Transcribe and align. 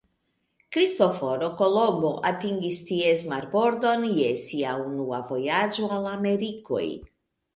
Kristoforo 0.75 1.49
Kolumbo 1.59 2.13
atingis 2.29 2.79
ties 2.87 3.25
marbordon 3.33 4.07
je 4.21 4.31
sia 4.47 4.71
unua 4.87 5.19
vojaĝo 5.33 5.91
al 5.99 6.11
Amerikoj. 6.15 6.83